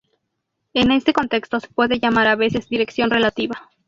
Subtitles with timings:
[0.73, 3.69] En este contexto se puede llamar a veces dirección relativa.